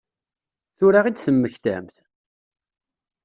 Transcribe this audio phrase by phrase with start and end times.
[0.77, 1.95] Tura i d-temmektamt?